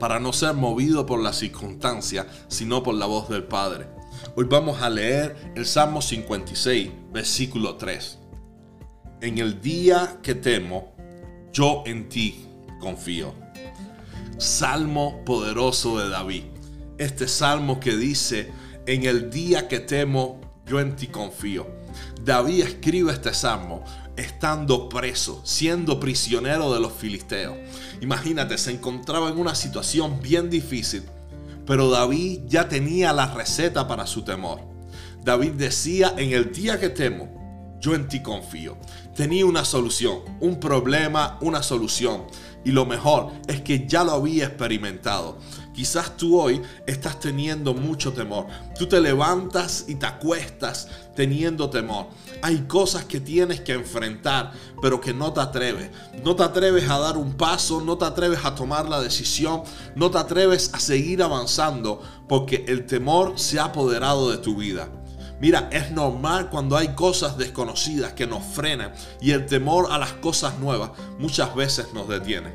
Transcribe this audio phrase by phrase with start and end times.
[0.00, 3.86] para no ser movido por la circunstancia, sino por la voz del Padre.
[4.34, 8.18] Hoy vamos a leer el Salmo 56, versículo 3.
[9.20, 10.94] En el día que temo,
[11.52, 12.46] yo en ti
[12.80, 13.34] confío.
[14.38, 16.44] Salmo poderoso de David.
[16.96, 18.50] Este salmo que dice,
[18.86, 20.40] en el día que temo,
[20.70, 21.66] yo en ti confío.
[22.22, 23.82] David escribe este salmo
[24.16, 27.56] estando preso, siendo prisionero de los filisteos.
[28.00, 31.02] Imagínate, se encontraba en una situación bien difícil,
[31.66, 34.60] pero David ya tenía la receta para su temor.
[35.24, 37.39] David decía, en el día que temo,
[37.80, 38.76] yo en ti confío.
[39.14, 42.24] Tenía una solución, un problema, una solución.
[42.64, 45.38] Y lo mejor es que ya lo había experimentado.
[45.72, 48.46] Quizás tú hoy estás teniendo mucho temor.
[48.78, 52.08] Tú te levantas y te acuestas teniendo temor.
[52.42, 55.90] Hay cosas que tienes que enfrentar, pero que no te atreves.
[56.22, 59.62] No te atreves a dar un paso, no te atreves a tomar la decisión,
[59.94, 64.90] no te atreves a seguir avanzando porque el temor se ha apoderado de tu vida.
[65.40, 70.12] Mira, es normal cuando hay cosas desconocidas que nos frenan y el temor a las
[70.14, 72.52] cosas nuevas muchas veces nos detiene.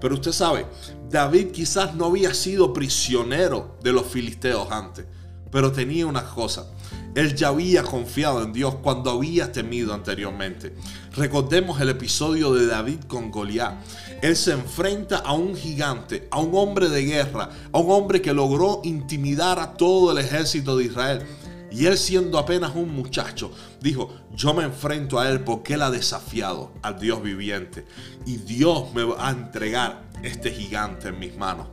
[0.00, 0.66] Pero usted sabe,
[1.10, 5.04] David quizás no había sido prisionero de los filisteos antes,
[5.50, 6.66] pero tenía una cosa.
[7.14, 10.76] Él ya había confiado en Dios cuando había temido anteriormente.
[11.16, 13.74] Recordemos el episodio de David con Goliat.
[14.22, 18.32] Él se enfrenta a un gigante, a un hombre de guerra, a un hombre que
[18.32, 21.26] logró intimidar a todo el ejército de Israel.
[21.70, 25.90] Y él siendo apenas un muchacho, dijo, yo me enfrento a él porque él ha
[25.90, 27.86] desafiado al Dios viviente.
[28.24, 31.68] Y Dios me va a entregar este gigante en mis manos.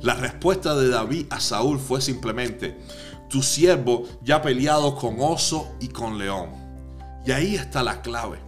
[0.00, 2.78] La respuesta de David a Saúl fue simplemente,
[3.28, 6.50] tu siervo ya ha peleado con oso y con león.
[7.26, 8.38] Y ahí está la clave.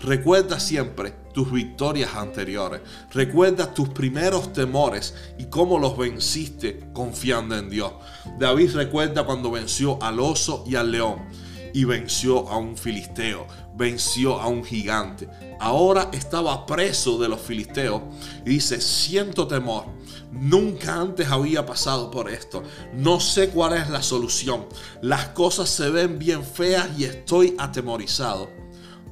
[0.00, 2.80] Recuerda siempre tus victorias anteriores.
[3.12, 7.92] Recuerda tus primeros temores y cómo los venciste confiando en Dios.
[8.38, 11.26] David recuerda cuando venció al oso y al león
[11.74, 15.28] y venció a un filisteo, venció a un gigante.
[15.58, 18.00] Ahora estaba preso de los filisteos
[18.46, 19.86] y dice, siento temor.
[20.30, 22.62] Nunca antes había pasado por esto.
[22.92, 24.66] No sé cuál es la solución.
[25.02, 28.48] Las cosas se ven bien feas y estoy atemorizado.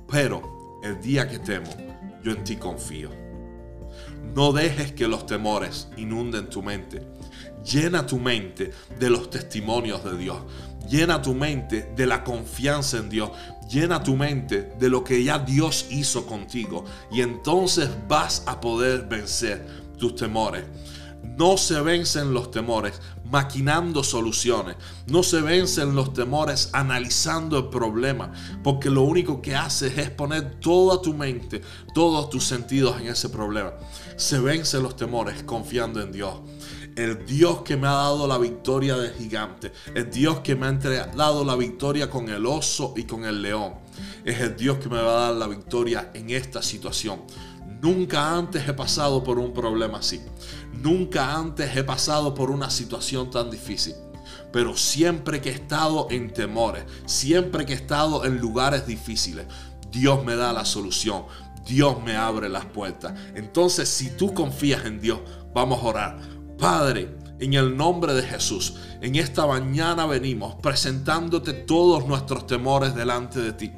[0.08, 1.70] Pero el día que temo,
[2.22, 3.10] yo en ti confío.
[4.34, 7.02] No dejes que los temores inunden tu mente.
[7.64, 10.38] Llena tu mente de los testimonios de Dios.
[10.88, 13.30] Llena tu mente de la confianza en Dios.
[13.68, 16.84] Llena tu mente de lo que ya Dios hizo contigo.
[17.10, 19.66] Y entonces vas a poder vencer
[19.98, 20.64] tus temores.
[21.36, 23.00] No se vencen los temores
[23.32, 24.76] maquinando soluciones.
[25.06, 28.32] No se vencen los temores analizando el problema.
[28.62, 31.62] Porque lo único que haces es poner toda tu mente,
[31.94, 33.72] todos tus sentidos en ese problema.
[34.16, 36.40] Se vencen los temores confiando en Dios.
[36.94, 39.72] El Dios que me ha dado la victoria del gigante.
[39.94, 40.72] El Dios que me ha
[41.06, 43.74] dado la victoria con el oso y con el león.
[44.26, 47.22] Es el Dios que me va a dar la victoria en esta situación.
[47.82, 50.20] Nunca antes he pasado por un problema así.
[50.72, 53.94] Nunca antes he pasado por una situación tan difícil.
[54.52, 59.46] Pero siempre que he estado en temores, siempre que he estado en lugares difíciles,
[59.90, 61.24] Dios me da la solución.
[61.66, 63.14] Dios me abre las puertas.
[63.34, 65.18] Entonces, si tú confías en Dios,
[65.52, 66.20] vamos a orar.
[66.58, 73.40] Padre, en el nombre de Jesús, en esta mañana venimos presentándote todos nuestros temores delante
[73.40, 73.72] de ti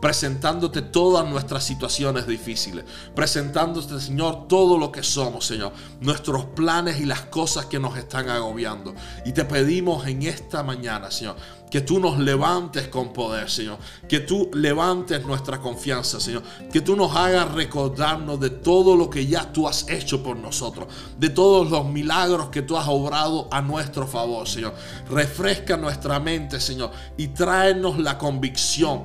[0.00, 2.84] presentándote todas nuestras situaciones difíciles,
[3.14, 8.28] presentándote, Señor, todo lo que somos, Señor, nuestros planes y las cosas que nos están
[8.30, 8.94] agobiando.
[9.26, 11.36] Y te pedimos en esta mañana, Señor,
[11.70, 13.78] que tú nos levantes con poder, Señor.
[14.08, 16.42] Que tú levantes nuestra confianza, Señor.
[16.72, 20.88] Que tú nos hagas recordarnos de todo lo que ya tú has hecho por nosotros.
[21.18, 24.74] De todos los milagros que tú has obrado a nuestro favor, Señor.
[25.08, 26.90] Refresca nuestra mente, Señor.
[27.16, 29.04] Y tráenos la convicción.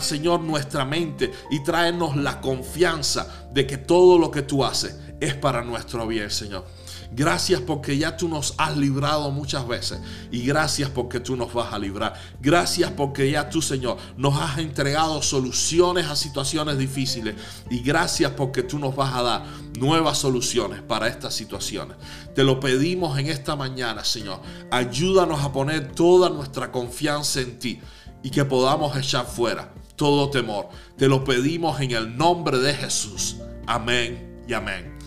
[0.00, 5.34] Señor, nuestra mente y tráenos la confianza de que todo lo que tú haces es
[5.34, 6.64] para nuestro bien, Señor.
[7.14, 10.00] Gracias porque ya tú nos has librado muchas veces.
[10.30, 12.14] Y gracias porque tú nos vas a librar.
[12.40, 17.34] Gracias porque ya tú, Señor, nos has entregado soluciones a situaciones difíciles.
[17.70, 19.44] Y gracias porque tú nos vas a dar
[19.78, 21.96] nuevas soluciones para estas situaciones.
[22.34, 24.40] Te lo pedimos en esta mañana, Señor.
[24.70, 27.80] Ayúdanos a poner toda nuestra confianza en ti
[28.22, 30.68] y que podamos echar fuera todo temor.
[30.96, 33.36] Te lo pedimos en el nombre de Jesús.
[33.66, 34.98] Amén y amén.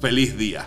[0.00, 0.66] Feliz día.